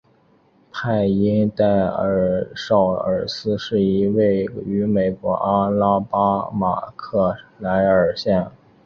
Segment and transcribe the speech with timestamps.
[0.71, 8.71] 派因代尔绍尔斯是一个位于美国阿拉巴马州圣克莱尔县的非建制地区。